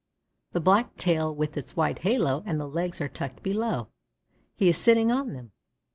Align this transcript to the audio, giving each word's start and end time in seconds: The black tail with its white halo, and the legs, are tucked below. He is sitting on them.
The 0.53 0.59
black 0.59 0.97
tail 0.97 1.31
with 1.31 1.55
its 1.55 1.75
white 1.75 1.99
halo, 1.99 2.41
and 2.47 2.59
the 2.59 2.65
legs, 2.65 2.99
are 3.01 3.07
tucked 3.07 3.43
below. 3.43 3.89
He 4.55 4.67
is 4.67 4.77
sitting 4.79 5.11
on 5.11 5.33
them. 5.33 5.51